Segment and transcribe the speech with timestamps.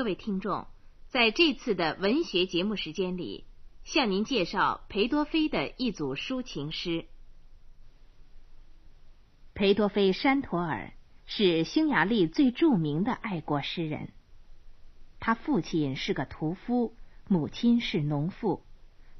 [0.00, 0.66] 各位听众，
[1.10, 3.44] 在这次的文学节目时间里，
[3.84, 7.04] 向您介绍裴多菲的一组抒情诗。
[9.52, 10.94] 裴多菲·山陀尔
[11.26, 14.08] 是匈牙利最著名的爱国诗人。
[15.18, 16.94] 他父亲是个屠夫，
[17.28, 18.64] 母亲是农妇。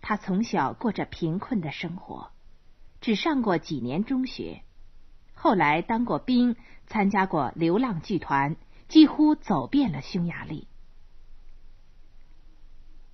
[0.00, 2.30] 他从小过着贫困的生活，
[3.02, 4.62] 只上过几年中学。
[5.34, 6.56] 后来当过兵，
[6.86, 8.56] 参加过流浪剧团，
[8.88, 10.68] 几乎走遍了匈牙利。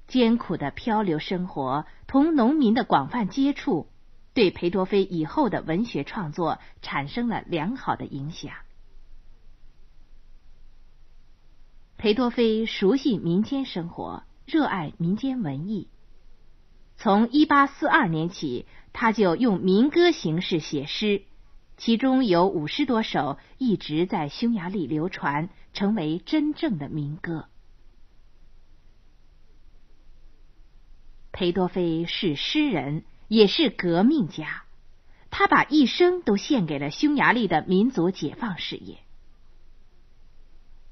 [0.06, 3.88] 艰苦的漂流生活同农民的广泛接触，
[4.34, 8.52] 对裴多菲以后的文学创作产生了良好的影响。
[11.96, 15.88] 裴多菲熟悉民间生活，热爱民间文艺。
[16.98, 21.22] 从一八四二年起，他就用民歌形式写诗，
[21.76, 27.48] 其中有五十多首一直在匈牙利流传，成为真正的民歌。
[31.36, 34.64] 裴多菲是诗人，也是革命家，
[35.30, 38.96] 他把一生都献给了匈牙利的民族解放事业。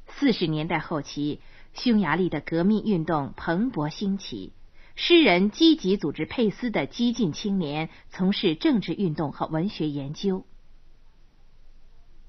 [0.06, 1.40] 四十年代后期，
[1.72, 4.52] 匈牙利的革命运动蓬勃兴起，
[4.96, 10.44] 诗人积极组织佩斯的激进青年从事政治运动和文学研究。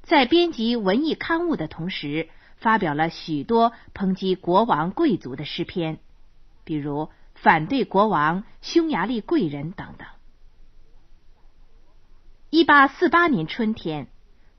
[0.04, 6.00] 在编辑文艺刊物的同时，发表了许多抨击国王贵族的诗篇，
[6.64, 10.08] 比如反对国王、匈牙利贵人等等。
[12.50, 14.08] 一八四八年春天，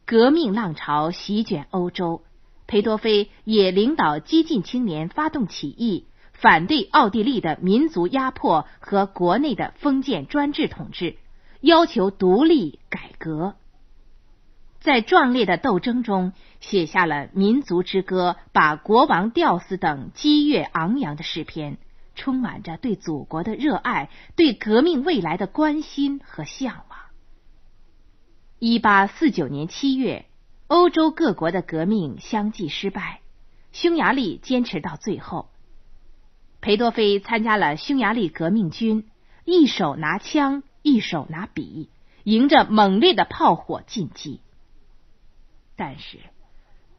[0.05, 2.23] 革命浪潮席卷欧洲。
[2.69, 11.17] 裴多菲也领导激进青年发动起义，反对奥地利的民族压迫和国内的封建专制统治，
[11.61, 13.55] 要求独立改革。
[14.81, 21.79] 在壮烈的斗争中，写下了《民族之歌》，把国王吊死等激越昂扬的诗篇，
[22.17, 26.99] 充满着对祖国的热爱，对革命未来的关心和向往。
[28.59, 30.27] 一八四九年七月。
[30.69, 33.21] 欧洲各国的革命相继失败，
[33.71, 35.49] 匈牙利坚持到最后。
[36.61, 39.09] 裴多菲参加了匈牙利革命军，
[39.45, 41.89] 一手拿枪，一手拿笔，
[42.25, 44.41] 迎着猛烈的炮火进击。
[45.77, 46.19] 但是，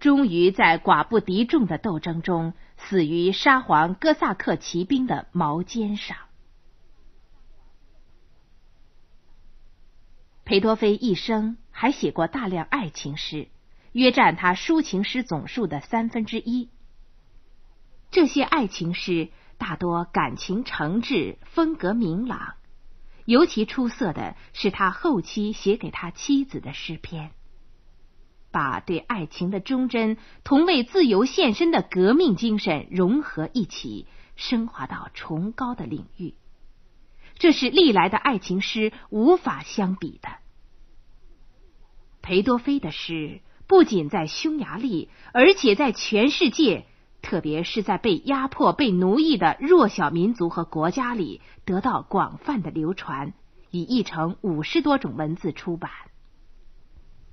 [0.07, 6.15] 终于在寡不敌众的斗争中，死于沙皇哥萨克骑兵的矛尖上。
[10.45, 13.49] 裴多菲一生还写过大量爱情诗。
[13.91, 16.69] 约占他抒情诗总数的三分之一。
[18.09, 22.53] 这些爱情诗大多感情诚挚，风格明朗。
[23.25, 27.31] 尤其出色的是他后期写给他妻子的诗篇，
[28.57, 36.33] 把对爱情的忠贞同为自由献身的革命精神融合一起，升华到崇高的领域。
[37.37, 40.29] 这是历来的爱情诗无法相比的。
[42.23, 43.41] 裴多菲的诗。
[43.67, 46.85] 不仅在匈牙利，而且在全世界，
[47.21, 53.33] 特别是在被压迫、被奴役的弱小民族和国家里，得到广泛的流传，
[53.69, 55.91] 已译成五十多种文字出版。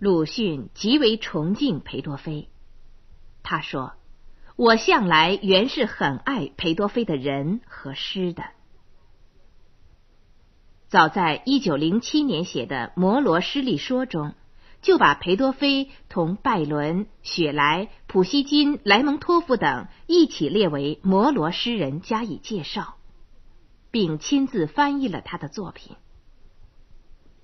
[0.04, 2.50] 鲁迅极为崇敬裴多菲，
[3.42, 3.94] 他说
[4.54, 8.44] ：“我向来原是很爱裴多菲的人和诗的。”
[10.90, 14.34] 早在一九零七年写的《摩罗诗力说》中。
[14.82, 22.96] 就把裴多菲同拜伦、雪莱、普希金、莱蒙托夫等一起列为摩罗诗人加以介绍，
[23.90, 25.96] 并亲自翻译了他的作品。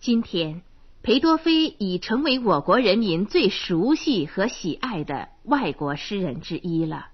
[0.00, 0.60] 今天，
[1.03, 7.09] 裴多菲已成为我国人民最熟悉和喜爱的外国诗人之一了。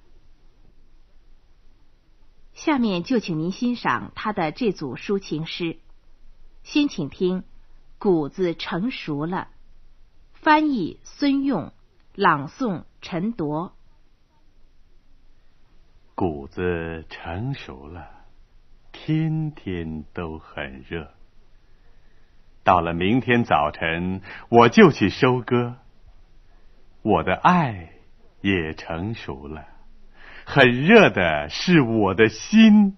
[2.52, 5.78] 下面就请您欣赏他的这组抒情诗。
[6.64, 7.42] 先请听
[7.98, 9.48] 《谷子成熟了》。
[10.32, 11.72] 翻译孙用，
[12.14, 13.72] 朗诵陈铎。
[16.14, 18.08] 谷子成熟了，
[18.90, 21.15] 天天都很热。
[22.66, 25.76] 到了明天早晨，我就去收割。
[27.02, 27.90] 我的爱
[28.40, 29.68] 也成熟了，
[30.44, 32.96] 很热的是我的心。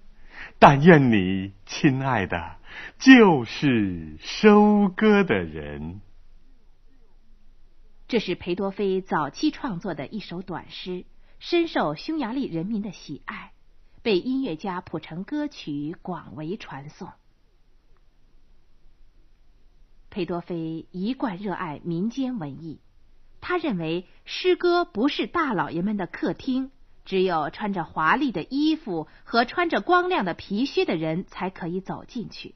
[0.58, 2.56] 但愿你，亲爱的，
[2.98, 6.00] 就是收割的人。
[8.06, 11.04] 这是裴多菲早期创作的一首短诗，
[11.40, 13.52] 深受匈牙利人民的喜爱，
[14.00, 17.10] 被音乐家谱成歌曲，广为传颂。
[20.10, 22.80] 裴多菲一贯热爱民间文艺，
[23.40, 26.70] 他认为诗歌不是大老爷们的客厅，
[27.04, 32.54] 只有穿着华丽的衣服和穿着光亮的皮靴的人才可以走进去。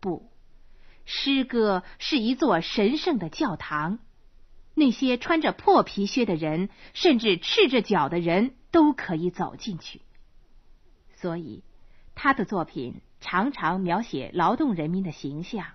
[0.00, 0.30] 不，
[1.04, 3.98] 诗歌是一座神圣的教堂，
[4.74, 10.02] 那些穿着破皮靴的人，甚至赤着脚的人都可以走进去。
[11.16, 11.62] 所以，
[12.14, 15.66] 他的作品常常描写劳动人民的形象，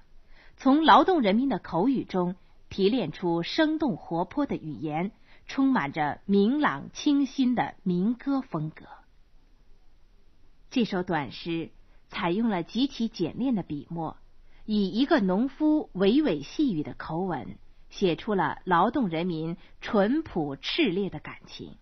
[0.60, 2.36] 从劳动人民的口语中
[2.70, 5.12] 提炼出生动活泼的语言。
[5.52, 8.86] 充满着明朗清新的民歌风格。
[10.70, 11.72] 这首短诗
[12.08, 14.16] 采用了极其简练的笔墨，
[14.66, 17.58] 以一个农夫娓娓细语的口吻，
[17.90, 21.78] 写出了劳动人民淳朴炽烈的感情。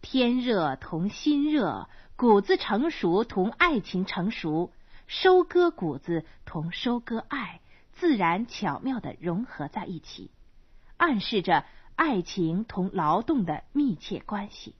[0.00, 4.72] 天热同心热，谷子成熟同爱情成熟，
[5.06, 7.60] 收割谷子同收割爱，
[7.92, 10.30] 自然巧妙的融合在一起。
[10.96, 11.64] 暗示着
[11.96, 14.74] 爱情同劳动的密切关系，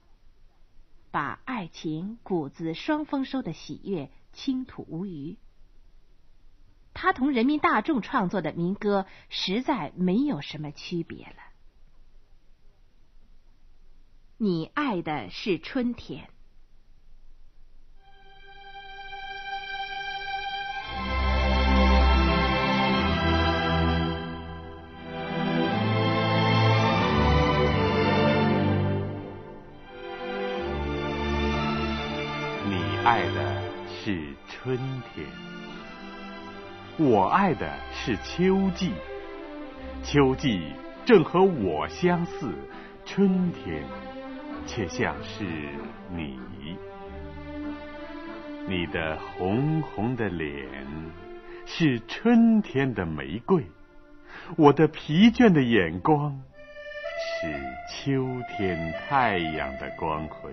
[1.11, 5.37] 把爱情谷子双丰收的喜悦倾吐无余。
[6.93, 11.35] 他同人民大众创作的民歌实在没有什么区别了。
[14.37, 16.29] 你爱的是春天。
[34.65, 34.75] 春
[35.13, 35.27] 天，
[36.97, 38.91] 我爱的是秋季。
[40.03, 40.73] 秋季
[41.05, 42.51] 正和我相似，
[43.05, 43.83] 春天
[44.65, 45.43] 却像是
[46.09, 46.39] 你。
[48.67, 50.67] 你的红红的脸
[51.67, 53.63] 是春天的玫瑰，
[54.57, 56.41] 我的疲倦的眼光
[57.19, 57.53] 是
[57.87, 58.25] 秋
[58.57, 60.49] 天太阳的光辉。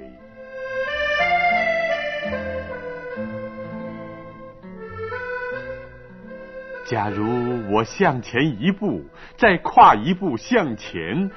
[6.92, 9.06] 假如我向前一步，
[9.38, 11.30] 再跨一步向前，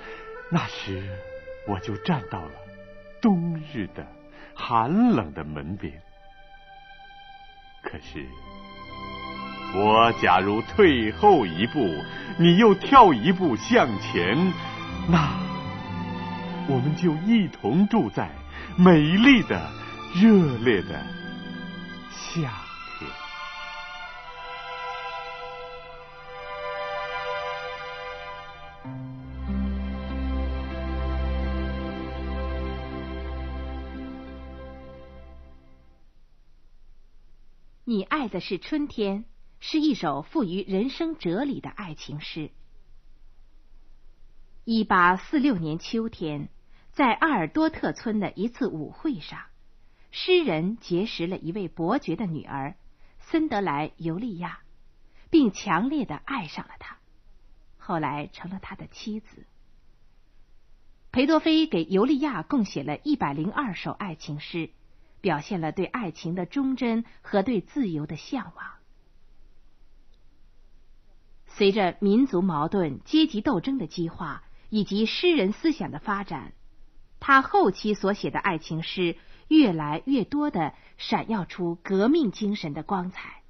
[0.52, 1.02] 那时
[1.66, 2.52] 我就站到了
[3.22, 4.06] 冬日的
[4.54, 5.94] 寒冷的门边。
[7.82, 8.26] 可是，
[9.76, 11.88] 我假如退后一步，
[12.38, 14.52] 你又跳一步向前，
[15.08, 15.40] 那
[16.68, 18.30] 我们就一同住在
[18.78, 19.70] 美丽的、
[20.22, 21.02] 热烈的
[22.12, 22.65] 夏。
[38.06, 39.26] 爱的是春天，
[39.60, 42.52] 是一首富于人生哲理的爱情诗。
[44.64, 46.50] 一八四六年秋天，
[46.92, 49.42] 在阿尔多特村的一次舞会上，
[50.12, 52.76] 诗人结识了一位伯爵的女儿
[53.20, 54.60] 森德莱·尤利亚，
[55.30, 56.98] 并强烈的爱上了她，
[57.78, 59.46] 后来成了他的妻子。
[61.12, 64.72] 裴多菲给尤利亚共写了一百零二首爱情诗。
[65.26, 68.74] 表现了对爱情的忠贞和对自由的向往。
[71.48, 76.54] 随着民族矛盾、阶级斗争的激化以及诗人思想的发展，
[77.20, 79.18] 他后期所写的爱情诗
[79.48, 83.42] 越来越多的闪耀出革命精神的光彩。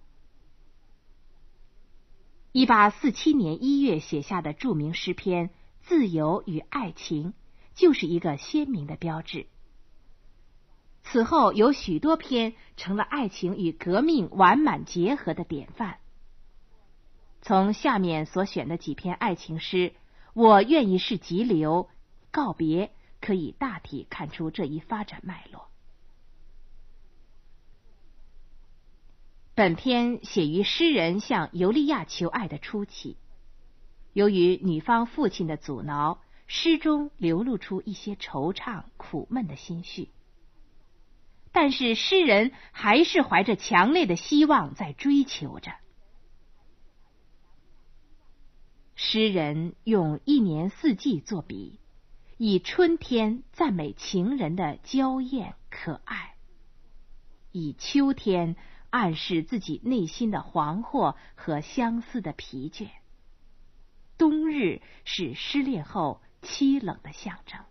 [2.54, 5.50] 一八四七年一月写下的著名诗篇
[5.82, 7.32] 《自由与爱情》，
[7.74, 9.48] 就是一个鲜明的标志。
[11.06, 16.00] 此后有许多篇成了爱情与革命完满结合的典范。
[17.42, 19.94] 从下面所选的几篇爱情诗，
[20.34, 21.90] 我愿意是急流
[22.32, 25.68] 告别，可以大体看出这一发展脉络。
[29.54, 33.16] 本篇写于诗人向尤利亚求爱的初期，
[34.12, 40.10] 由于女方父亲的阻挠，诗中流露出一些惆怅、苦闷的心绪。
[41.56, 45.72] 但是诗人还是怀着强烈的希望在追求着。
[48.96, 51.80] 诗人用一年四季作比，
[52.36, 56.36] 以春天赞美情人的娇艳可爱，
[57.54, 58.58] 以秋天
[58.90, 62.90] 暗示自己内心的惶惑和相思的疲倦。
[64.18, 67.64] 冬日是失恋后凄冷的象征。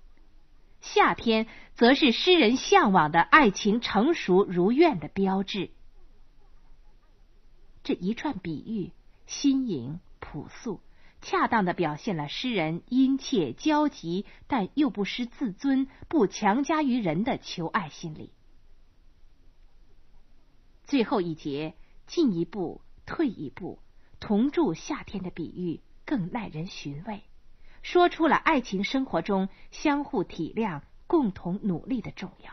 [0.85, 5.71] 夏天则是诗人向往的爱情成熟如愿的标志。
[7.83, 8.93] 这一串比喻
[9.27, 10.81] 新颖朴素，
[11.23, 18.31] 恰当的表现了诗人殷切焦急但又不失自尊、不强加于人的求爱心理。
[20.85, 21.75] 最后一节
[22.07, 23.79] 进一步、退一步，
[24.21, 27.23] 同住夏天的比喻更耐人寻味，
[27.85, 32.51] 说出了爱情生活中相互体谅、共同努力的重要。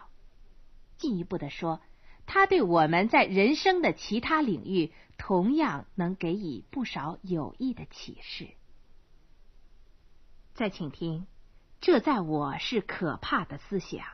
[0.99, 1.81] 进一步的说。
[2.27, 8.47] 他对我们在人生的其他领域同样能给予不少有益的启示。
[10.53, 11.25] 再请听，
[11.81, 14.05] 这在我是可怕的思想。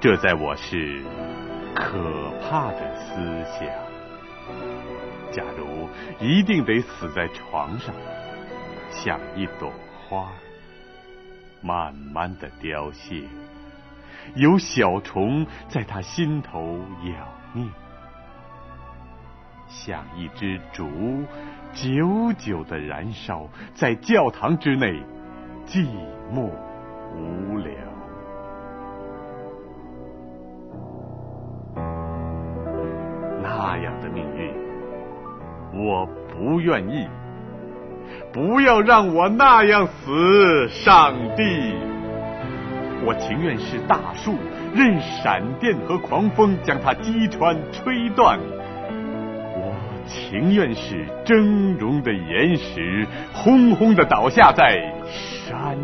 [0.00, 1.02] 这在我是
[1.76, 3.14] 可怕的思
[3.58, 3.68] 想。
[5.32, 7.94] 假如一定得死在床上，
[8.90, 9.70] 像一朵。
[10.08, 10.30] 花
[11.60, 13.24] 慢慢的凋谢，
[14.36, 17.66] 有小虫在他心头咬灭，
[19.68, 20.88] 像一支烛，
[21.72, 25.02] 久久的燃烧在教堂之内，
[25.66, 25.88] 寂
[26.32, 26.50] 寞
[27.16, 27.95] 无聊。
[33.56, 34.52] 那样的命运，
[35.72, 37.08] 我不愿意。
[38.32, 41.74] 不要让我那样死，上帝！
[43.04, 44.34] 我情愿是大树，
[44.74, 48.38] 任闪电和狂风将它击穿、吹断；
[49.56, 49.74] 我
[50.06, 55.78] 情愿是峥嵘的岩石，轰轰的倒下在山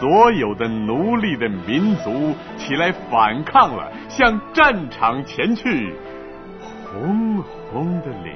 [0.00, 5.94] 所有的奴隶的民族起来反抗了，向战场前去。
[6.90, 8.34] 红红的脸，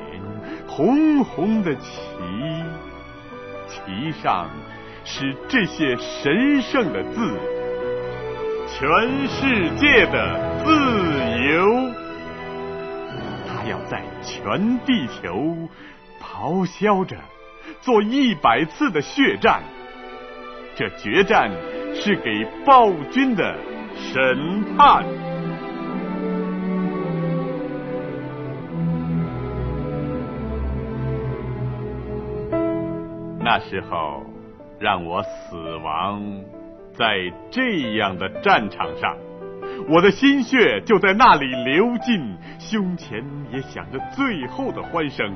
[0.68, 1.90] 红红的旗，
[3.66, 4.46] 旗上
[5.06, 7.32] 是这些神圣的字：
[8.68, 10.70] 全世界的自
[11.50, 11.90] 由。
[13.48, 15.56] 他要在全地球
[16.22, 17.16] 咆哮着，
[17.80, 19.62] 做一百次的血战。
[20.76, 21.50] 这决战
[21.94, 23.54] 是给暴君的
[23.94, 25.04] 审判。
[33.38, 34.24] 那时候，
[34.80, 36.22] 让我死亡
[36.92, 39.16] 在这样的战场上，
[39.88, 45.30] 我的心血就在那里流尽，胸前也响着最后的欢声，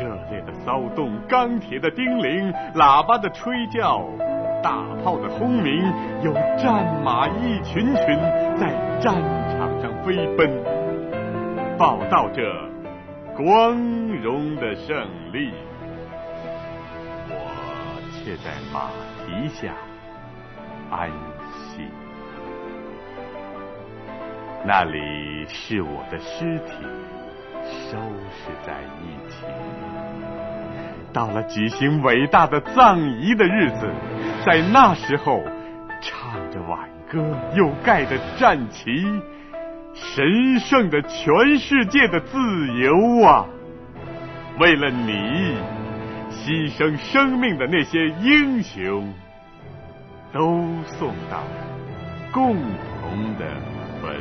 [0.00, 4.08] 热烈的骚动，钢铁的叮铃，喇叭的吹叫。
[4.64, 5.92] 大炮的轰鸣，
[6.22, 8.18] 有战马一群群
[8.58, 9.14] 在战
[9.50, 10.50] 场上飞奔，
[11.76, 12.42] 报道着
[13.36, 13.76] 光
[14.22, 14.96] 荣的胜
[15.34, 15.52] 利。
[17.28, 19.74] 我却在马蹄下
[20.90, 21.10] 安
[21.52, 21.82] 息，
[24.64, 26.72] 那里是我的尸体
[27.68, 27.98] 收
[28.30, 29.44] 拾在一起。
[31.12, 33.90] 到了举行伟大的葬仪的日子。
[34.44, 35.42] 在那时候，
[36.02, 37.18] 唱着挽歌，
[37.56, 38.90] 又盖着战旗，
[39.94, 42.38] 神圣的全世界的自
[42.78, 43.46] 由啊！
[44.58, 45.56] 为了你，
[46.30, 49.14] 牺牲生命的那些英雄，
[50.32, 51.42] 都送到
[52.30, 53.46] 共同的
[54.02, 54.14] 坟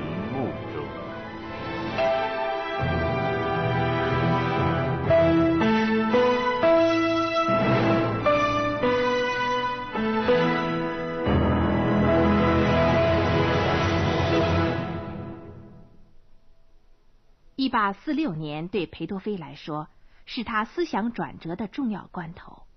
[17.73, 19.87] 八四六年对裴多菲来说
[20.27, 22.67] 是他思想转折的重要关头。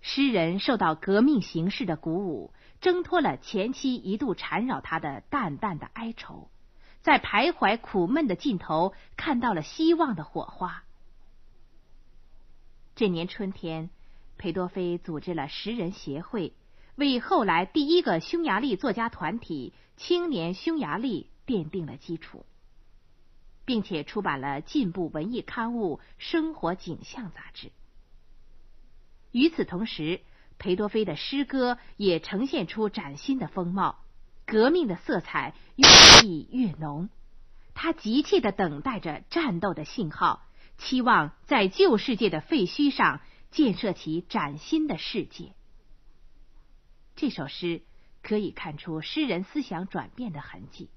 [0.00, 6.48] 诗人受到革命形势的鼓舞，挣脱了前期一度缠绕他的淡淡的哀愁，
[7.02, 10.84] 在徘徊苦闷的尽头看到了希望的火花。
[12.96, 13.90] 这年春天，
[14.38, 16.54] 裴多菲组织了诗人协会，
[16.94, 22.46] 为后来第一个匈牙利作家团体——青年匈牙利奠定了基础。
[23.64, 27.70] 并且出版了进步文艺刊物《生活景象》杂志。
[29.30, 30.20] 与此同时，
[30.58, 33.98] 裴多菲的诗歌也呈现出崭新的风貌，
[34.46, 35.88] 革命的色彩越
[36.26, 37.08] 溢越浓。
[37.74, 40.46] 他急切的等待着战斗的信号，
[40.78, 45.54] 期望在旧世界的废墟上建设起崭新的世界。
[47.16, 47.82] 这首诗
[48.22, 50.88] 可以看出诗人思想转变的痕迹。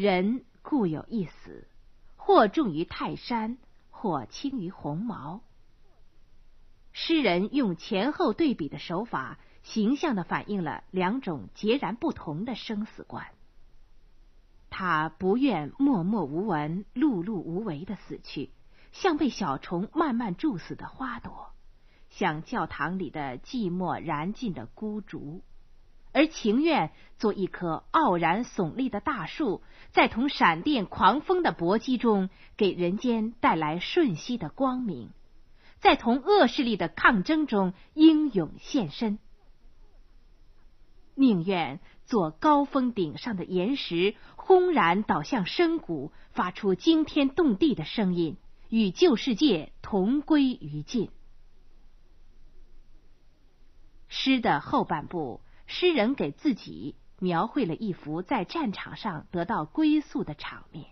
[0.00, 1.68] 人固有一死，
[2.16, 3.58] 或重于泰山，
[3.90, 5.42] 或轻于鸿毛。
[6.90, 13.26] 诗人用前后对比的手法，形象的反映了两种截然不同的生死观。
[14.70, 18.48] 他不愿默默无闻、碌碌无为的死去，
[18.92, 21.52] 像被小虫慢慢蛀死的花朵，
[22.08, 25.42] 像教堂里的寂寞燃尽的孤竹，
[26.12, 29.62] 而情愿做一棵傲然耸立的大树，
[29.92, 35.10] 在同闪电狂风的搏击中，给人间带来瞬息的光明。
[35.78, 39.18] 在同恶势力的抗争中英勇献身，
[41.14, 48.36] 宁愿做高峰顶上的岩石，轰然倒向深谷，发出惊天动地的声音，
[48.68, 51.10] 与旧世界同归于尽。
[54.08, 55.40] 诗的后半部，
[55.70, 60.84] 诗人给自己描绘了一幅在战场上得到归宿的场面：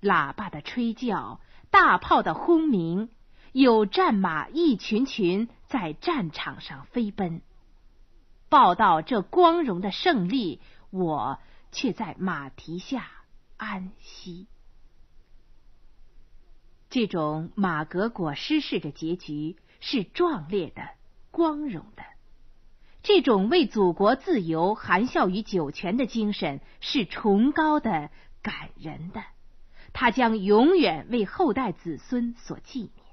[0.00, 1.40] 喇叭的吹叫。
[1.68, 3.10] 大炮的轰鸣，
[3.52, 7.42] 有战马一群群在战场上飞奔，
[8.48, 11.38] 报道这光荣的胜利，我
[11.72, 13.10] 却在马蹄下
[13.56, 14.46] 安息。
[16.88, 20.88] 这种马革裹尸式的结局是壮烈的、
[21.32, 22.04] 光荣的；
[23.06, 28.10] 这种为祖国自由含笑于九泉的精神是崇高的、
[28.42, 29.22] 感人的。
[29.92, 33.06] 他将永远为后代子孙所纪念。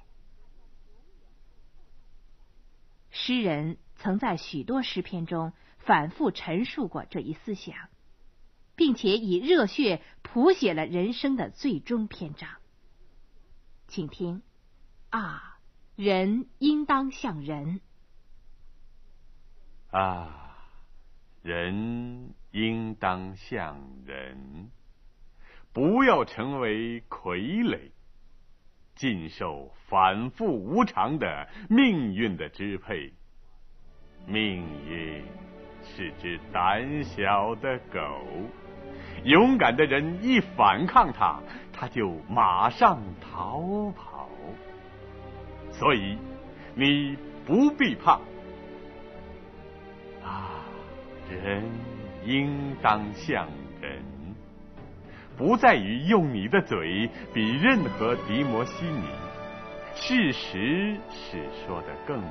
[3.12, 7.76] 诗人曾在许多诗篇中反复陈述过这一思想，
[8.76, 12.50] 并且以热血谱写了人生的最终篇章。
[13.88, 14.42] 请听：
[15.12, 15.60] 啊，
[15.96, 17.80] 人应当像人；
[19.94, 20.58] 啊，
[21.44, 24.72] 人应当像人。
[25.72, 27.92] 不要成为傀儡，
[28.96, 33.14] 尽受反复无常的命运的支配。
[34.26, 35.24] 命运
[35.84, 38.00] 是只胆小的狗，
[39.26, 41.40] 勇敢的人一反抗它，
[41.72, 44.28] 它就马上逃跑。
[45.72, 46.18] 所以
[46.74, 48.20] 你不必怕。
[50.24, 50.64] 啊，
[51.30, 51.64] 人
[52.26, 53.48] 应当像
[53.82, 54.02] 人。
[55.36, 59.04] 不在于用你的嘴比任何迪摩西尼，
[59.96, 62.28] 事实是说的更美。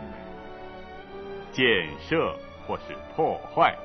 [1.51, 1.67] 建
[2.01, 2.35] 设
[2.67, 3.77] 或是破坏，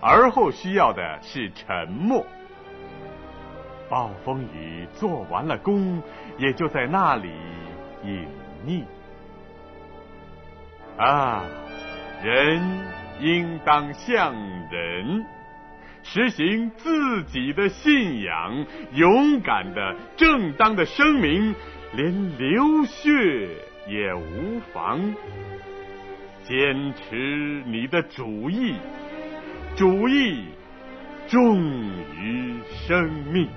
[0.00, 2.24] 而后需要的是沉默。
[3.88, 6.02] 暴风雨做完了工，
[6.38, 7.30] 也就在那里
[8.02, 8.26] 隐
[8.66, 8.82] 匿。
[10.96, 11.44] 啊，
[12.24, 12.60] 人
[13.20, 14.34] 应当像
[14.70, 15.24] 人。
[16.02, 21.54] 实行自己的信仰，勇敢的、正当的声明，
[21.94, 23.10] 连流血
[23.88, 25.00] 也无妨。
[26.44, 28.76] 坚持你的主义，
[29.74, 30.44] 主义
[31.26, 31.60] 重
[32.14, 32.54] 于
[32.86, 33.48] 生命。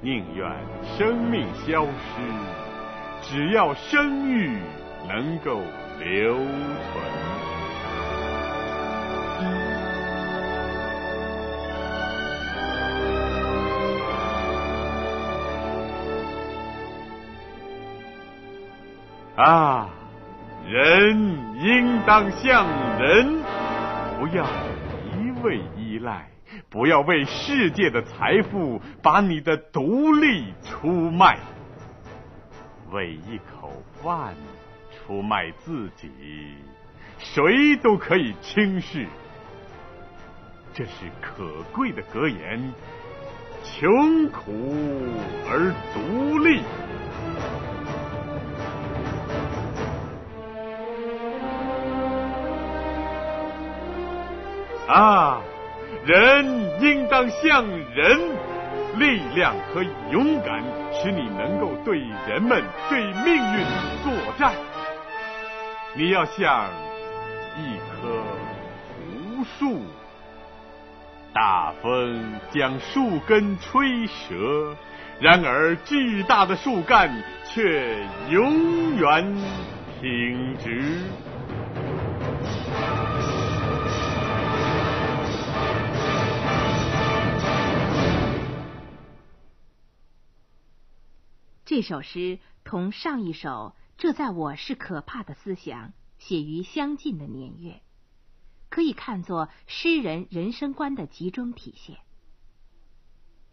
[0.00, 0.50] 宁愿
[0.98, 2.22] 生命消失，
[3.22, 4.58] 只要声誉
[5.08, 5.62] 能够
[5.98, 6.44] 留存。
[19.36, 19.90] 啊，
[20.68, 21.18] 人
[21.58, 22.66] 应当像
[23.00, 23.42] 人，
[24.16, 24.46] 不要
[25.12, 26.28] 一味依赖，
[26.70, 31.36] 不要为世界的财富把你的独立出卖，
[32.92, 34.34] 为一口饭
[35.06, 36.10] 出卖自己，
[37.18, 39.06] 谁都可以轻视。
[40.72, 42.72] 这是可贵的格言，
[43.62, 44.50] 穷苦
[45.48, 46.62] 而独立。
[54.88, 55.40] 啊，
[56.06, 58.20] 人应当像人，
[58.98, 60.62] 力量和勇敢
[60.92, 63.64] 使你能够对人们、对命运
[64.02, 64.52] 作战。
[65.96, 66.68] 你要像
[67.56, 68.24] 一棵
[68.88, 69.80] 胡树，
[71.32, 74.76] 大风将树根吹折，
[75.20, 79.36] 然而巨大的树干却永远
[80.00, 81.00] 挺直。
[91.64, 97.82] 这首诗同上一首“这在我是可怕的思想”写于相近的年月，
[98.70, 101.98] 可以看作诗人人生观的集中体现。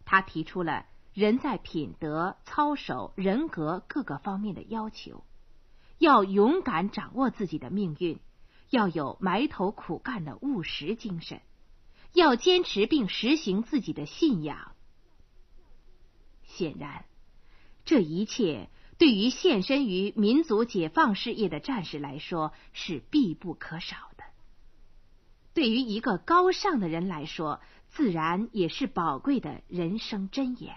[0.04, 5.24] 他提出了人在品德、操守、人格各个方面的要求，
[5.98, 8.20] 要勇敢掌握自己的命运，
[8.70, 11.42] 要有埋头苦干的务实精神，
[12.14, 14.72] 要坚持并实行自己的信仰。
[16.44, 17.04] 显然，
[17.84, 24.24] 这一切对于献身于民族解放事业的战士来说是必不可少的。
[25.54, 30.74] 对于一个高尚的人来说，自然也是宝贵的人生箴言。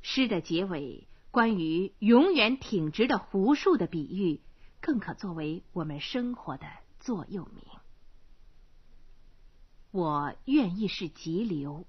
[0.00, 4.40] 诗的结尾关于永远挺直的胡树的比喻，
[4.80, 6.66] 更可作为我们生活的
[6.98, 7.64] 座右铭。
[9.90, 11.84] 我愿意是急流。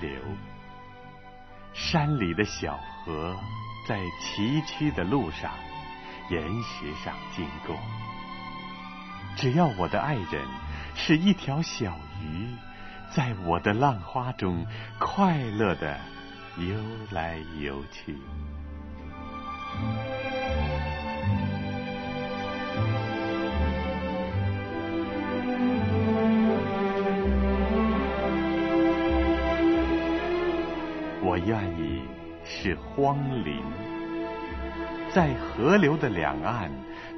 [0.00, 0.20] 流，
[1.72, 3.36] 山里的小河
[3.88, 5.50] 在崎岖的路上、
[6.30, 7.76] 岩石上经过。
[9.36, 10.46] 只要我的爱人
[10.94, 12.54] 是一条小鱼，
[13.10, 14.66] 在我的浪花中
[14.98, 15.98] 快乐的
[16.56, 16.74] 游
[17.10, 18.16] 来游去。
[31.46, 32.02] 愿意
[32.44, 33.62] 是荒林，
[35.14, 36.72] 在河流的两岸，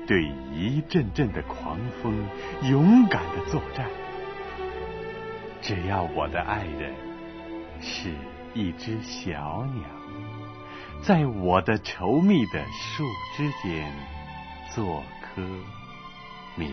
[0.07, 2.15] 对一阵阵的狂风
[2.63, 3.89] 勇敢的作战。
[5.63, 6.95] 只要我的爱人
[7.81, 8.13] 是
[8.53, 9.89] 一只小鸟，
[11.03, 13.91] 在我的稠密的树枝间
[14.75, 15.41] 做棵
[16.55, 16.71] 鸣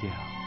[0.00, 0.43] 叫。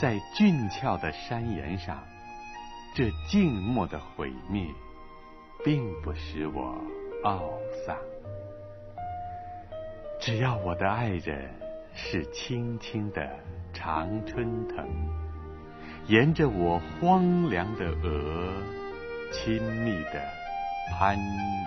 [0.00, 1.98] 在俊俏的山岩上，
[2.94, 4.64] 这静默的毁灭，
[5.64, 6.80] 并不使我
[7.24, 7.42] 懊
[7.84, 7.96] 丧。
[10.20, 11.50] 只要我的爱人
[11.94, 13.28] 是青青的
[13.72, 14.86] 常春藤，
[16.06, 18.52] 沿着我荒凉的额，
[19.32, 20.22] 亲密的
[20.92, 21.18] 攀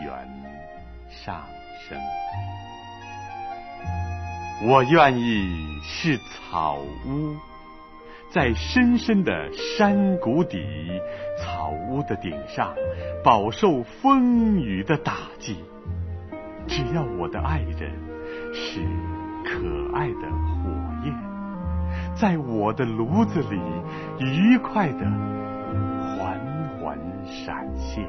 [0.05, 0.09] 援
[1.09, 1.45] 上
[1.81, 1.99] 升。
[4.69, 7.35] 我愿意是草屋，
[8.31, 10.57] 在深深的山谷底，
[11.37, 12.73] 草屋的顶上
[13.21, 15.57] 饱受风雨的打击。
[16.65, 17.91] 只要我的爱人
[18.53, 18.79] 是
[19.43, 20.69] 可爱的火
[21.03, 21.13] 焰，
[22.15, 23.59] 在我的炉子里
[24.19, 24.99] 愉快的
[26.15, 26.39] 缓
[26.79, 28.07] 缓闪现。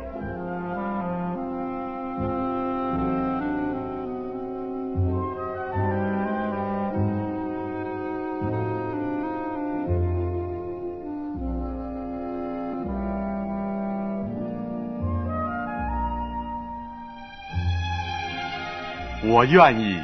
[19.32, 19.98] 我愿意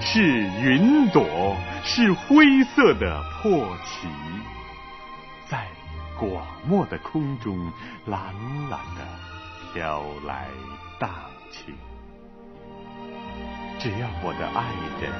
[0.00, 4.08] 是云朵，是灰色的破旗，
[5.48, 5.68] 在
[6.18, 7.56] 广漠的空中
[8.06, 8.20] 懒
[8.68, 9.06] 懒的
[9.72, 10.48] 飘来
[10.98, 11.08] 荡
[11.52, 11.76] 去。
[13.78, 14.64] 只要我的爱
[15.00, 15.12] 人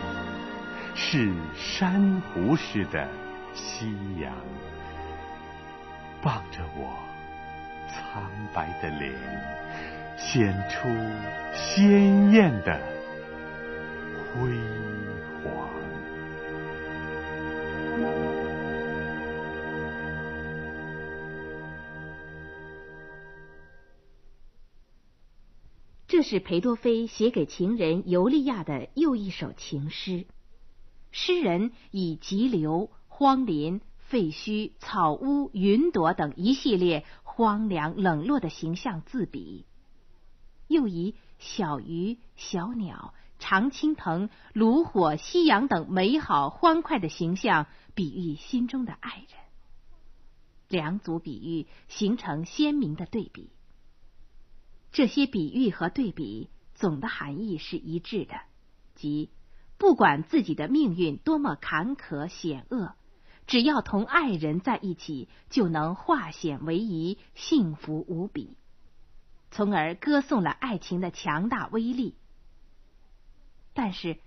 [0.97, 3.09] 是珊瑚似的
[3.55, 4.33] 夕阳，
[6.21, 6.99] 傍着我
[7.89, 9.13] 苍白的脸，
[10.19, 10.89] 显出
[11.55, 13.02] 鲜艳的。
[14.35, 14.51] 辉
[15.45, 15.69] 煌。
[26.07, 30.27] 这是裴多菲写给情人尤利亚的又一首情诗。
[31.11, 39.67] 诗人以急流、荒林、废墟、草屋、云朵等一系列荒凉冷落的形象自比，
[40.69, 43.13] 又以小鱼、小鸟。
[43.43, 49.27] 常青藤、炉火、夕阳等美好欢快的形象，比喻心中的爱人。
[50.69, 53.51] 两组比喻形成鲜明的对比。
[54.93, 58.43] 这些比喻和对比总的含义是一致的，
[58.95, 59.29] 即
[59.77, 62.95] 不管自己的命运多么坎坷险恶，
[63.49, 68.57] 只要同爱人在一起，就能化险为夷，幸福无比，
[69.51, 72.15] 从而歌颂了爱情的强大威力。
[73.75, 74.19] 但是，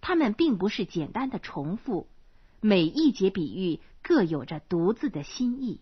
[0.00, 2.08] 他们并不是简单的重复，
[2.60, 5.80] 每一节比喻各有着独自的心意。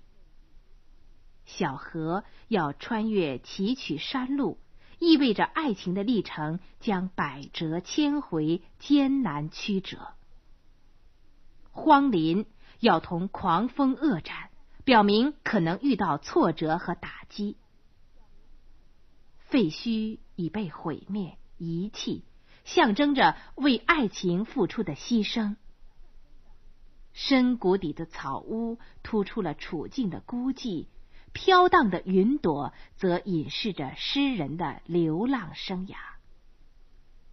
[1.44, 4.58] 小河要穿越崎岖山路，
[4.98, 10.14] 意味着爱情的历程将百折千回、艰难曲折。
[11.70, 12.46] 荒林
[12.78, 14.50] 要同狂风恶战，
[14.84, 17.56] 表明可能遇到挫折和打击。
[19.38, 22.24] 废墟已被毁灭、遗弃，
[22.64, 25.56] 象征着为爱情付出的牺牲。
[27.12, 30.86] 深谷底的草屋突出了处境的孤寂。
[31.32, 35.96] 飘荡的云朵则隐示着诗人的流浪生涯。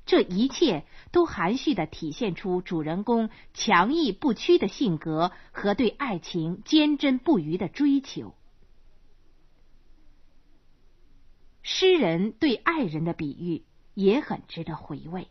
[0.06, 8.34] 这一切都含蓄的体现出主人公强毅不屈的性格和对爱情坚贞不渝的追求。
[11.62, 13.64] 诗人对爱人的比喻
[13.94, 15.28] 也很值得回味。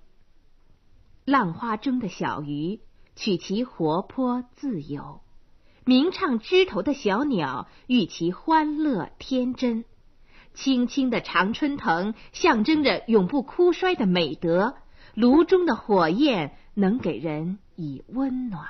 [1.25, 2.81] 浪花中的小鱼，
[3.16, 5.21] 取其活泼自由。
[5.85, 9.85] 鸣唱枝头的小鸟，寓其欢乐天真；
[10.55, 14.77] 青青的常春藤象征着永不枯衰的美德。
[15.14, 18.66] 炉中的火焰能给人以温暖，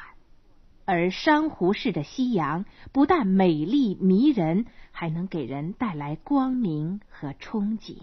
[0.84, 7.98] 而珊瑚似的夕阳不但美丽迷人，还能给人带来光明和憧憬。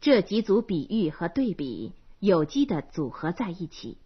[0.00, 3.98] 这几组比喻和对比有机的组合在一起。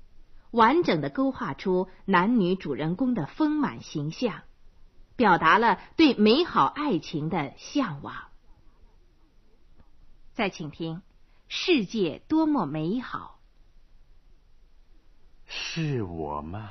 [0.50, 4.42] 完整的勾画出男女主人公的丰满形象，
[5.16, 8.14] 表达了对美好爱情的向往。
[10.32, 11.02] 再请听：
[11.48, 13.40] 世界多么美好！
[15.46, 16.70] 是我吗？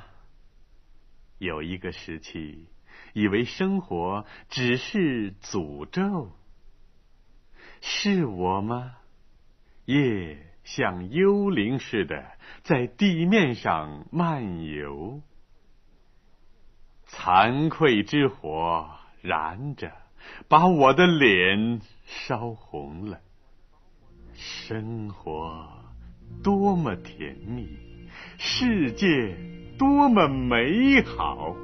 [1.36, 2.66] 有一个时期，
[3.12, 6.30] 以为生活只是诅咒。
[7.82, 8.96] 是我吗？
[9.86, 10.38] 夜。
[10.64, 12.24] 像幽灵似的
[12.62, 15.20] 在地面上漫游，
[17.06, 18.88] 惭愧之火
[19.20, 19.92] 燃着，
[20.48, 23.20] 把我的脸烧红了。
[24.32, 25.68] 生活
[26.42, 27.68] 多么甜蜜，
[28.38, 29.36] 世界
[29.78, 31.54] 多么美好。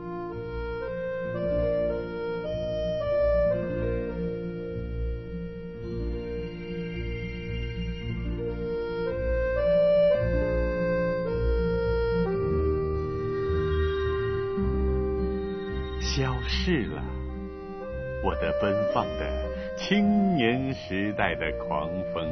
[16.62, 17.02] 逝了，
[18.22, 22.28] 我的奔放的青年时代的狂风，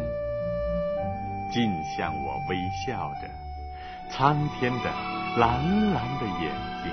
[1.50, 3.28] 尽向我微笑着，
[4.10, 4.84] 苍天的
[5.38, 6.52] 蓝蓝的眼
[6.84, 6.92] 睛，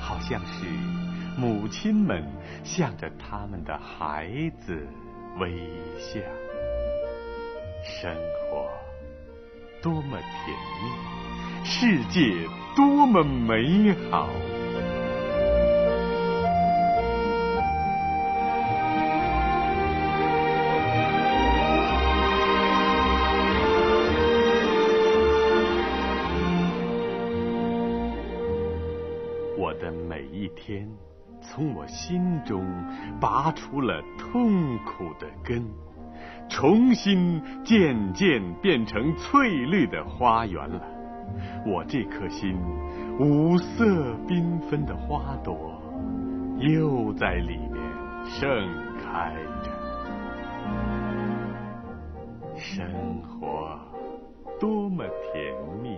[0.00, 0.66] 好像是
[1.38, 2.24] 母亲们
[2.64, 4.28] 向着他们的孩
[4.66, 4.84] 子
[5.38, 5.56] 微
[5.96, 6.18] 笑。
[7.84, 8.12] 生
[8.50, 8.68] 活
[9.80, 14.28] 多么甜蜜，世界多么美好。
[30.42, 30.88] 一天
[31.40, 32.66] 从我心中
[33.20, 35.64] 拔出了痛苦的根，
[36.48, 40.82] 重新渐渐变成翠绿的花园了。
[41.64, 42.56] 我这颗心
[43.20, 43.84] 五色
[44.26, 45.80] 缤纷的花朵
[46.58, 47.80] 又在里面
[48.26, 48.50] 盛
[48.98, 49.70] 开着。
[52.56, 52.84] 生
[53.22, 53.78] 活
[54.58, 55.96] 多么甜蜜，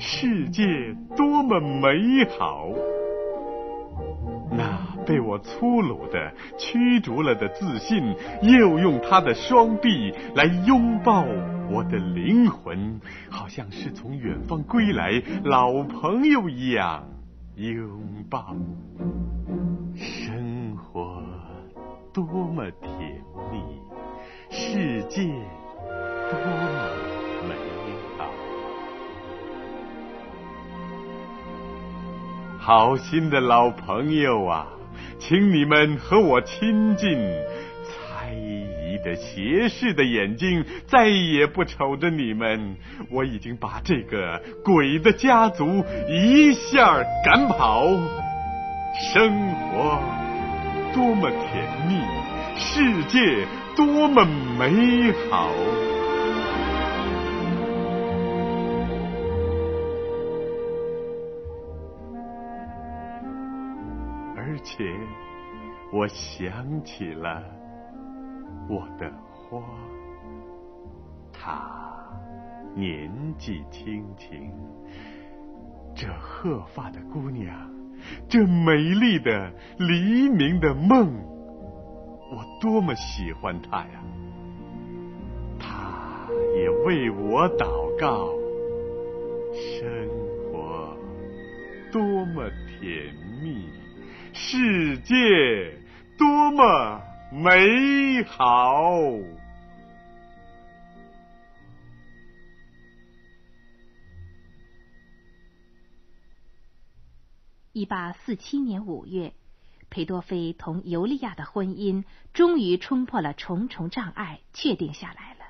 [0.00, 0.64] 世界
[1.16, 2.68] 多么美好。
[4.50, 11.24] 那被我粗鲁的驱逐了的自信，又用他的双臂来拥抱
[11.70, 17.04] 我的灵魂，好像是从远方归来老朋友一样
[17.56, 18.56] 拥抱。
[19.94, 21.22] 生活
[22.12, 23.60] 多么甜蜜，
[24.50, 25.30] 世界
[32.68, 34.66] 好心的老朋友啊，
[35.18, 37.18] 请你们和我亲近。
[37.86, 42.76] 猜疑的斜视的眼睛再也不瞅着你们。
[43.10, 47.86] 我已经把这个鬼的家族一下赶跑。
[49.14, 50.02] 生活
[50.92, 52.02] 多么甜蜜，
[52.58, 54.26] 世界多么
[54.58, 55.50] 美好。
[64.78, 64.86] 前，
[65.92, 67.42] 我想起了
[68.68, 69.60] 我的花。
[71.32, 71.98] 她
[72.76, 74.52] 年纪轻轻，
[75.96, 77.68] 这鹤发的姑娘，
[78.28, 81.12] 这美丽的黎明的梦，
[82.30, 84.00] 我多么喜欢她呀！
[85.58, 87.66] 她也为我祷
[87.98, 88.28] 告。
[89.50, 90.08] 生
[90.52, 90.96] 活
[91.90, 93.12] 多么甜
[93.42, 93.68] 蜜，
[94.40, 95.14] 世界
[96.16, 98.94] 多么美好。
[107.72, 109.34] 一八四七年五月，
[109.90, 115.40] 裴多菲同尤利亚的婚姻终于冲破了重重障碍，确定下来了。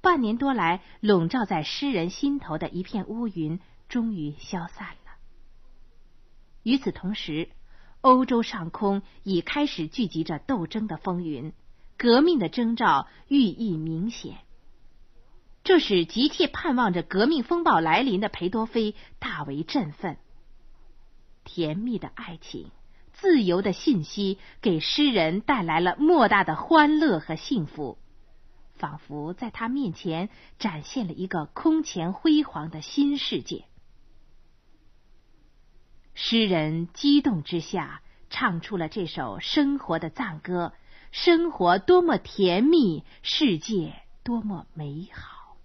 [0.00, 5.12] 半年多来笼罩在诗人心头的一片乌云，终于消散了。
[6.64, 7.48] 与此同时，
[8.02, 11.52] 欧洲上空已开始聚集着斗争的风云，
[11.96, 14.38] 革命的征兆寓意明显。
[15.62, 20.16] 这使急切盼望着革命风暴来临的裴多菲大为振奋。
[21.44, 22.72] 甜蜜的爱情，
[23.12, 27.98] 自由的信息，给诗人带来了莫大的欢乐和幸福，
[28.74, 33.64] 仿佛在他面前展现了一个空前辉煌的新世界。
[36.14, 40.72] 诗人激动之下，唱出了这首生活的赞歌：
[41.10, 45.56] 生活多么甜蜜，世界多么美好。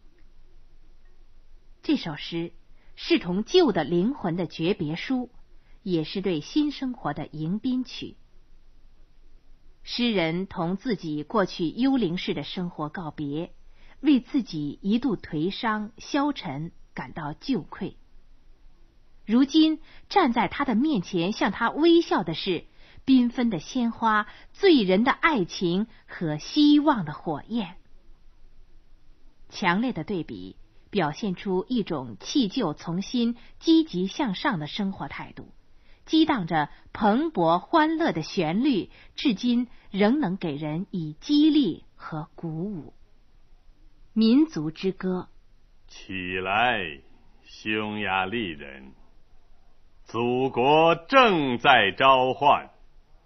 [1.84, 2.54] 这首诗
[2.96, 5.30] 是同旧的灵魂的诀别书。
[5.84, 8.18] 也是对新生活的迎宾曲。
[9.84, 13.54] 诗人同自己过去幽灵式的生活告别，
[14.02, 17.96] 为自己一度颓丧消沉感到疚愧。
[19.28, 22.64] 如今站在他的面前向他微笑的是
[23.06, 27.76] 缤纷的鲜花、醉人的爱情和希望的火焰。
[29.50, 30.56] 强烈的对比
[30.90, 35.52] 表现出一种弃旧从新、积极向上的生活态度。
[36.06, 42.94] 激荡着蓬勃欢乐的旋律，至今仍能给人以激励和鼓舞。
[44.14, 45.28] 民族之歌，
[45.90, 47.02] 起来，
[47.44, 48.94] 匈牙利人！
[50.08, 52.70] 祖国正在召唤，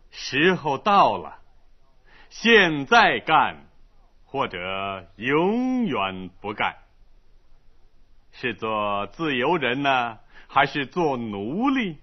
[0.09, 1.37] 时候到了，
[2.29, 3.67] 现在干，
[4.25, 6.77] 或者永远不干。
[8.31, 10.17] 是做自由人呢，
[10.47, 11.97] 还是做奴隶？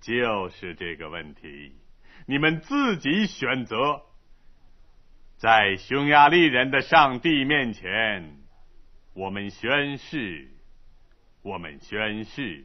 [0.00, 1.72] 就是这个问题，
[2.26, 4.02] 你们自己选择。
[5.38, 8.38] 在匈牙利人的上帝面前，
[9.12, 10.50] 我们宣誓，
[11.42, 12.64] 我们宣誓，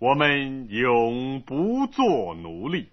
[0.00, 2.88] 我们永不做奴隶。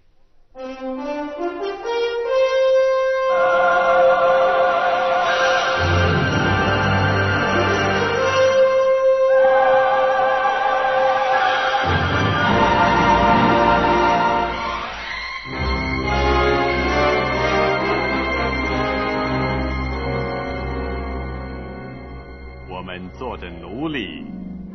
[22.68, 24.24] 我们做着奴隶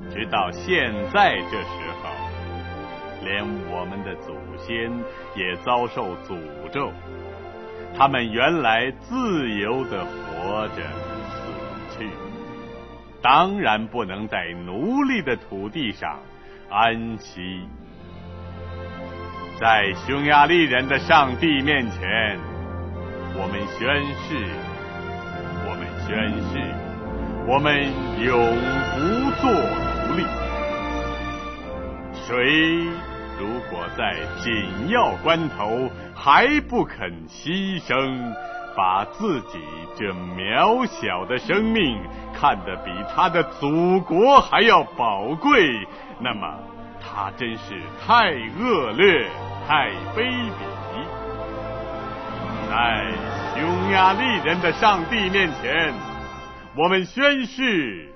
[0.10, 1.91] 直到现在这时
[3.32, 4.92] 连我们的祖先
[5.38, 6.38] 也遭受诅
[6.70, 6.92] 咒。
[7.98, 10.84] 他们原来自由的活着、
[11.30, 12.10] 死去，
[13.22, 16.20] 当然不能在奴隶的土地上
[16.70, 17.62] 安息。
[19.58, 22.38] 在匈牙利人的上帝面前，
[23.36, 23.88] 我们宣
[24.24, 24.36] 誓，
[25.68, 26.10] 我们宣
[26.50, 26.60] 誓，
[27.48, 27.70] 我们
[28.26, 28.30] 永
[28.92, 29.00] 不
[29.40, 29.52] 做。
[30.08, 30.22] 奴隶，
[32.26, 32.32] 谁
[33.42, 38.36] 如果在紧要关头还不肯牺牲，
[38.78, 39.60] 把自己
[39.98, 42.00] 这渺小的生命
[42.40, 45.68] 看得比他的祖国还要宝贵，
[46.20, 46.56] 那么
[47.02, 48.30] 他真是太
[48.60, 49.28] 恶劣、
[49.68, 50.62] 太卑鄙。
[52.70, 53.12] 在
[53.56, 55.92] 匈牙利人的上帝面前，
[56.78, 58.08] 我们宣誓。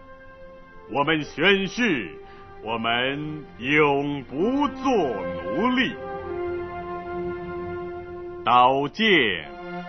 [0.94, 2.14] 我们宣誓，
[2.68, 5.96] 我们永不做奴隶。
[8.44, 9.06] 刀剑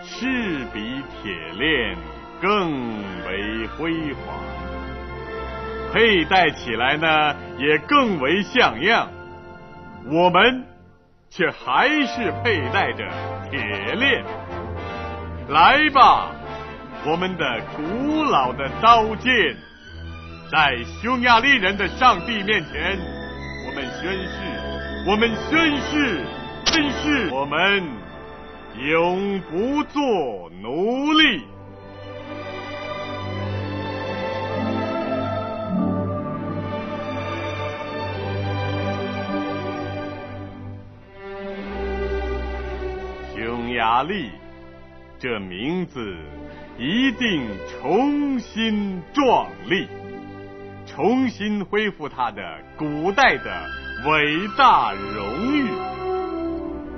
[0.03, 0.27] 是
[0.71, 1.97] 比铁链
[2.39, 4.37] 更为辉煌，
[5.91, 9.09] 佩戴起来呢也更为像样。
[10.05, 10.63] 我们
[11.31, 13.09] 却还是佩戴着
[13.49, 13.59] 铁
[13.95, 14.23] 链。
[15.49, 16.29] 来吧，
[17.07, 19.57] 我们的古老的刀剑。
[20.49, 22.97] 在匈牙利人的上帝面前，
[23.65, 24.37] 我们宣誓，
[25.05, 26.25] 我们宣誓，
[26.67, 27.83] 宣誓，我们
[28.89, 31.43] 永不做奴隶。
[43.35, 44.31] 匈牙利，
[45.19, 46.15] 这名字
[46.77, 47.45] 一定
[47.81, 49.87] 重新壮丽，
[50.97, 52.41] 重新恢复它的
[52.75, 53.51] 古代的
[54.03, 55.67] 伟大荣誉。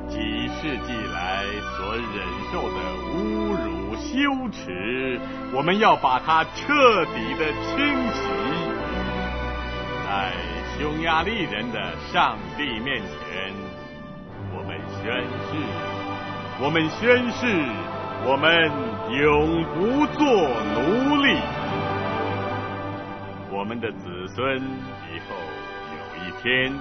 [0.07, 1.43] 几世纪来
[1.75, 2.07] 所忍
[2.49, 2.77] 受的
[3.11, 5.19] 侮辱、羞耻，
[5.53, 7.75] 我们要把它彻底的清
[8.13, 8.23] 洗。
[10.07, 10.31] 在
[10.77, 13.53] 匈牙利人的上帝面前，
[14.55, 15.11] 我们宣
[15.43, 15.57] 誓。
[16.61, 17.45] 我们宣誓，
[18.25, 18.71] 我们
[19.19, 20.23] 永不做
[20.73, 21.37] 奴隶。
[23.59, 25.35] 我们的子孙以后
[25.91, 26.73] 有一天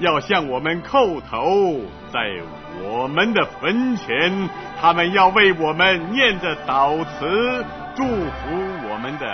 [0.00, 1.80] 要向我们叩头，
[2.12, 2.20] 在
[2.82, 7.64] 我们的坟前，他们要为我们念着祷词，
[7.94, 8.50] 祝福
[8.86, 9.26] 我们的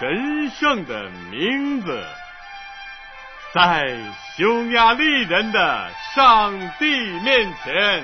[0.00, 2.02] 神圣的名字，
[3.54, 3.96] 在
[4.36, 6.86] 匈牙利人的上帝
[7.20, 8.02] 面前。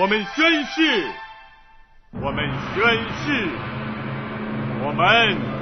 [0.00, 1.08] 我们宣誓，
[2.20, 2.84] 我们宣
[3.24, 3.48] 誓，
[4.82, 5.55] 我们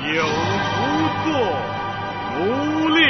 [0.00, 0.82] 永不
[1.24, 1.30] 做
[2.38, 3.00] 奴隶。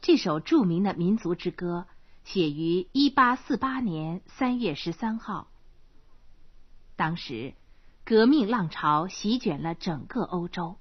[0.00, 1.86] 这首著名的民族之歌
[2.24, 5.48] 写于一八四八年三月十三号。
[6.96, 7.54] 当时，
[8.06, 10.78] 革命浪潮席卷了整个欧洲，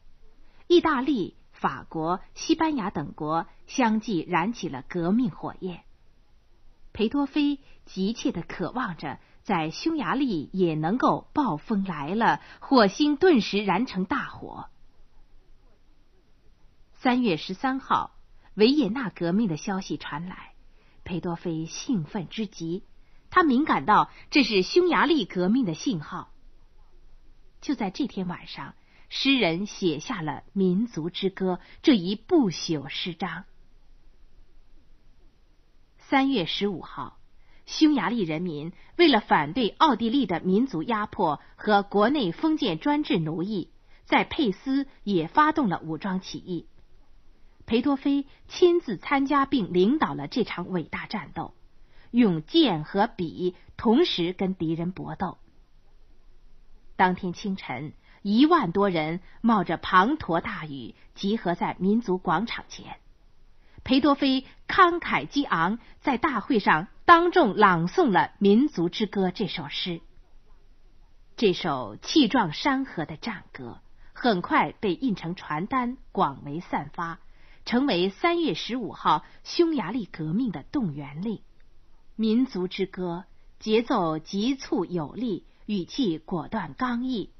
[0.67, 1.35] 意大利。
[1.51, 5.83] 法国、西班牙等国相继燃起了革命火焰。
[6.91, 14.69] 裴多菲急切的渴望着，在匈牙利也能够暴风来了，火星顿时燃成大火。
[16.93, 18.11] 三月十三号，
[18.53, 20.53] 维也纳革命的消息传来，
[21.03, 22.83] 裴多菲兴奋之极，
[23.29, 26.31] 他敏感到这是匈牙利革命的信号。
[27.61, 28.73] 就在这天晚上。
[29.13, 33.43] 诗人写下了《民族之歌》这一不朽诗章。
[35.97, 37.17] 三月十五号，
[37.72, 43.69] 匈牙利人民为了反对奥地利的民族压迫和国内封建专制奴役，
[44.03, 46.67] 在佩斯也发动了武装起义。
[47.65, 51.53] 裴多菲亲自参加并领导了这场伟大战斗，
[52.11, 55.38] 用剑和笔同时跟敌人搏斗。
[56.95, 57.93] 当天清晨。
[58.24, 62.97] 一万多人冒着滂沱大雨集合在民族广场前，
[63.84, 69.99] 裴多菲慷慨激昂，在大会上当众朗诵了《民族之歌》这首诗。
[71.36, 73.82] 这首气壮山河的战歌
[74.14, 77.20] 很快被印成传单，广为散发，
[77.66, 81.36] 成为三月十五号匈牙利革命的动员令。
[82.16, 83.26] 《民族之歌》
[83.62, 87.34] 节奏急促有力，语气果断刚毅。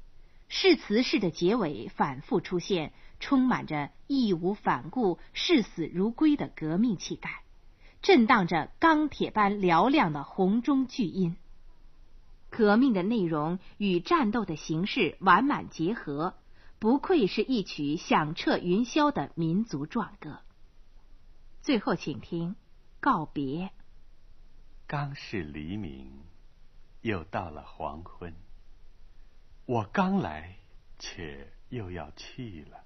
[0.50, 7.42] 誓词式的结尾反复出现，充满着义无反顾、视死如归的革命气概，
[8.02, 11.36] 震荡着钢铁般嘹亮的洪钟巨音。
[12.50, 16.34] 革命的内容与战斗的形式完满结合，
[16.78, 20.40] 不愧是一曲响彻云霄的民族壮歌。
[21.62, 22.56] 最后，请听
[23.00, 23.70] 告别。
[24.86, 26.10] 刚是黎明，
[27.00, 28.34] 又到了黄昏。
[29.64, 30.56] 我刚来，
[30.98, 32.84] 却又要去了。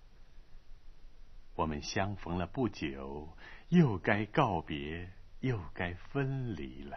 [1.57, 3.31] 我们相逢了不久，
[3.71, 5.09] 又该告别，
[5.41, 6.97] 又该分离了。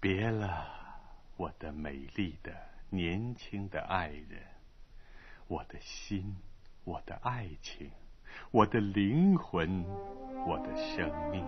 [0.00, 0.66] 别了，
[1.36, 2.50] 我的美丽的、
[2.88, 4.40] 年轻的爱人，
[5.48, 6.34] 我的心，
[6.84, 7.90] 我的爱情，
[8.50, 9.84] 我的灵魂，
[10.46, 11.44] 我的生命。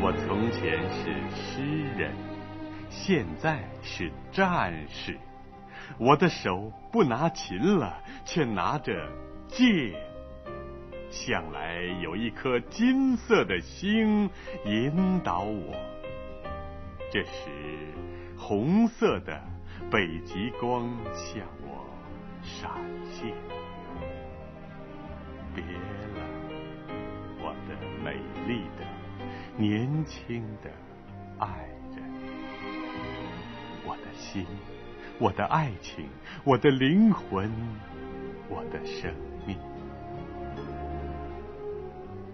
[0.00, 2.12] 我从前是诗人，
[2.90, 5.18] 现在是战士。
[5.98, 9.08] 我的手不拿琴了，却拿着
[9.48, 9.92] 剑。
[11.10, 14.28] 向来有一颗金色的星
[14.66, 15.74] 引导我。
[17.10, 17.48] 这时，
[18.36, 19.40] 红色的
[19.90, 21.86] 北极光向我
[22.42, 22.70] 闪
[23.10, 23.32] 现。
[25.54, 26.20] 别了，
[27.40, 27.74] 我的
[28.04, 28.12] 美
[28.46, 28.84] 丽的。
[29.56, 30.70] 年轻的
[31.38, 31.68] 爱，
[34.18, 34.44] 心，
[35.18, 36.08] 我的爱情，
[36.44, 37.50] 我的灵魂，
[38.48, 39.14] 我的生
[39.46, 39.56] 命，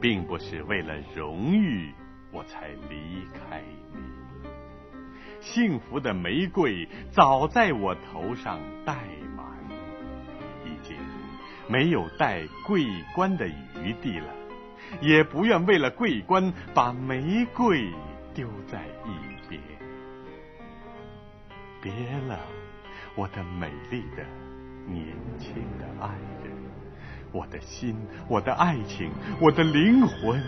[0.00, 1.92] 并不是为了荣誉
[2.32, 3.62] 我才离开
[3.92, 4.00] 你。
[5.40, 8.94] 幸福的玫瑰早在我头上戴
[9.36, 9.46] 满，
[10.64, 10.96] 已经
[11.68, 14.26] 没有戴桂冠的余地了，
[15.02, 17.90] 也不愿为了桂冠把玫瑰
[18.32, 19.60] 丢在一边。
[21.84, 21.92] 别
[22.28, 22.40] 了，
[23.14, 24.24] 我的美丽的、
[24.88, 25.06] 年
[25.38, 26.08] 轻的爱
[26.42, 26.50] 人，
[27.30, 27.94] 我的心，
[28.26, 30.42] 我的爱情，我的灵魂，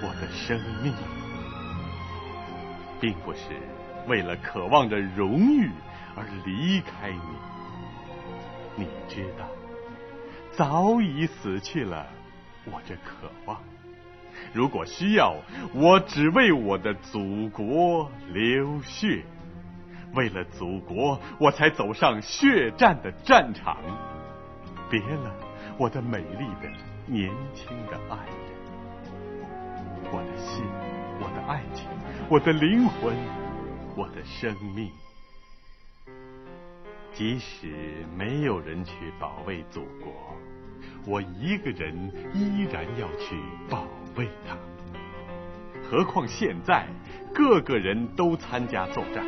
[0.00, 0.94] 我的生命。
[3.00, 3.40] 并不是
[4.06, 5.68] 为了渴望着荣誉
[6.14, 9.48] 而离开你，你知道，
[10.52, 12.06] 早已死去了
[12.66, 13.60] 我这渴望。
[14.52, 15.34] 如果需要，
[15.74, 19.24] 我只为我的祖国流血，
[20.14, 23.76] 为了祖国，我才走上血战的战场。
[24.90, 25.34] 别了，
[25.78, 26.70] 我的美丽的、
[27.06, 28.48] 年轻的爱人，
[30.12, 30.64] 我的心，
[31.20, 31.88] 我的爱情。
[32.28, 33.14] 我的灵魂，
[33.96, 34.90] 我的生命，
[37.12, 40.12] 即使没有人去保卫祖国，
[41.06, 41.94] 我一个人
[42.32, 43.36] 依然要去
[43.68, 43.86] 保
[44.16, 44.56] 卫它。
[45.90, 46.86] 何况现在
[47.34, 49.24] 个个人都参加作战，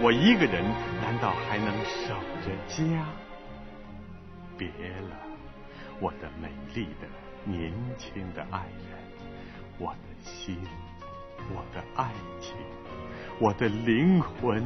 [0.00, 0.64] 我一个人
[1.02, 2.14] 难道还能守
[2.44, 3.04] 着家？
[4.56, 5.16] 别了，
[6.00, 7.08] 我的美丽的、
[7.44, 8.98] 年轻的爱人，
[9.78, 10.58] 我的心。
[11.54, 12.10] 我的爱
[12.40, 12.52] 情，
[13.38, 14.62] 我的灵魂，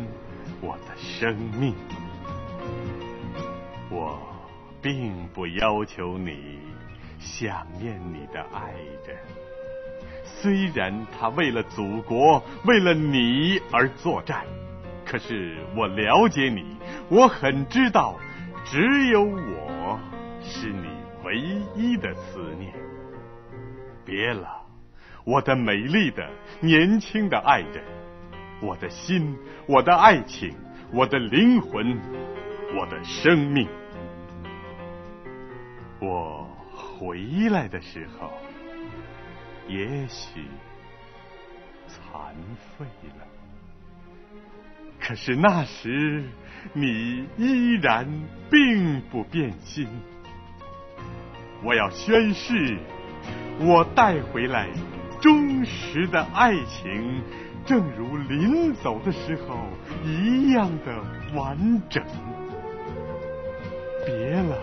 [0.61, 1.77] 我的生命，
[3.89, 4.19] 我
[4.81, 6.59] 并不要求你
[7.21, 8.73] 想念你的爱
[9.07, 9.17] 人。
[10.41, 14.45] 虽然他为了祖国，为了你而作战，
[15.05, 16.77] 可是我了解你，
[17.09, 18.17] 我很知道，
[18.65, 20.01] 只有我
[20.41, 20.89] 是你
[21.25, 21.37] 唯
[21.77, 22.73] 一的思念。
[24.05, 24.61] 别了。
[25.25, 26.29] 我的美丽的、
[26.61, 27.85] 年轻的爱人，
[28.61, 30.53] 我的心，我的爱情，
[30.93, 31.97] 我的灵魂，
[32.77, 33.69] 我的生命。
[36.01, 37.21] 我回
[37.51, 38.33] 来的时候，
[39.69, 40.45] 也许
[41.87, 42.35] 残
[42.77, 42.85] 废
[43.19, 43.27] 了，
[45.01, 46.25] 可是那时
[46.73, 48.07] 你依然
[48.51, 49.89] 并不变心。
[51.63, 52.77] 我要宣誓，
[53.61, 54.69] 我带回来。
[55.21, 57.23] 忠实的爱情，
[57.65, 59.57] 正如临走的时候
[60.05, 61.01] 一样的
[61.33, 62.05] 完整。
[64.05, 64.59] 别了，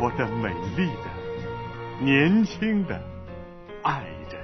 [0.00, 3.02] 我的美丽的、年轻的
[3.86, 4.40] 爱人，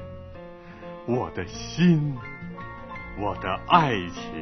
[1.04, 2.16] 我的心，
[3.18, 4.32] 我的爱情，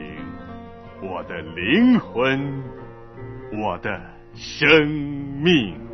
[1.00, 2.62] 我的灵魂，
[3.50, 3.98] 我的
[4.34, 5.89] 生命。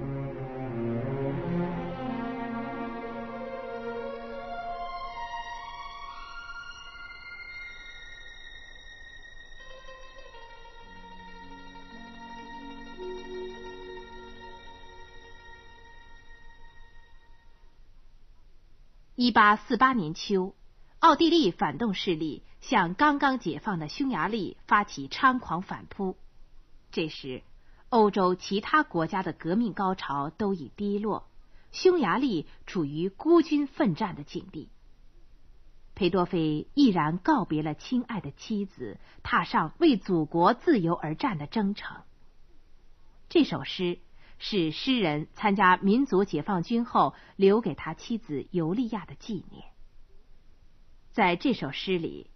[19.27, 20.55] 一八四八年秋，
[21.01, 26.17] 奥地利反动势力向刚刚解放的匈牙利发起猖狂反扑。
[26.93, 27.43] 这时，
[27.89, 31.29] 欧洲其他国家的革命高潮都已低落，
[31.73, 34.71] 匈牙利处于孤军奋战的境地。
[35.97, 41.97] 裴多菲毅然告别了亲爱的妻子，踏上为祖国自由而战的征程。
[43.29, 43.99] 这首诗。
[44.39, 49.65] 是诗人参加民族解放军后留给他妻子尤利亚的纪念。
[51.13, 52.31] 在这首诗里，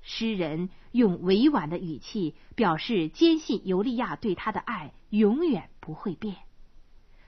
[0.00, 6.36] 诗人用委婉的语气表示坚信尤利亚对他的爱永远不会变，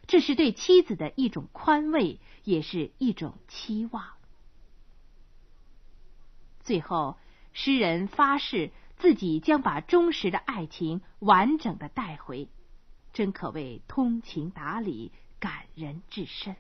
[0.09, 4.05] 这是对妻子的一种宽慰，也是一种期望。
[6.65, 7.17] 最后，
[7.53, 12.49] 诗人发誓自己将把忠实的爱情完整的带回。
[13.15, 16.57] 真可谓通情达理，感人至深。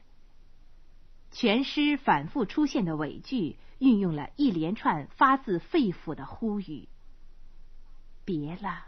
[1.33, 6.89] 全诗反复出现的尾句，运用了一连串发自肺腑的呼吁
[8.25, 8.87] ：“别了，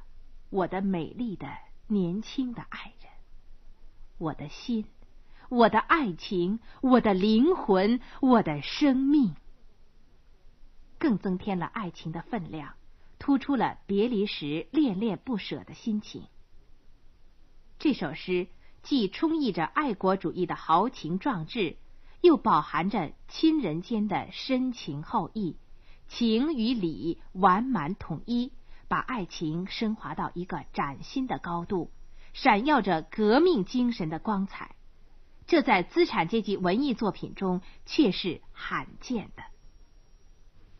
[0.49, 1.59] 我的美丽的、
[1.89, 3.11] 年轻的爱人，
[4.17, 4.87] 我的心，
[5.49, 9.35] 我的爱情，我的灵魂，我的生命。”
[11.01, 12.75] 更增添了爱情的分量，
[13.19, 16.29] 突出了别离时恋恋不舍的心情。
[17.79, 18.49] 这首诗
[18.83, 21.77] 既充溢着爱国主义的豪情壮志，
[22.21, 25.57] 又饱含着亲人间的深情厚谊，
[26.09, 28.53] 情与理完满统一，
[28.89, 31.91] 把爱情升华到一个崭新的高度，
[32.33, 34.75] 闪耀着革命精神的光彩。
[35.47, 39.43] 这在资产阶级文艺作品中却是罕见的。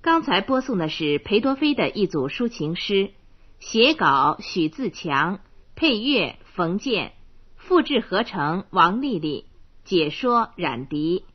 [0.01, 3.13] 刚才播送的是裴多菲的一组抒情诗，
[3.59, 5.41] 写稿许自强，
[5.79, 7.13] 配乐冯健，
[7.55, 9.45] 复制合成王丽丽，
[9.85, 11.27] 解说冉迪。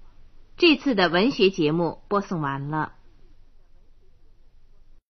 [0.57, 2.93] 这次的文学节目播送完了。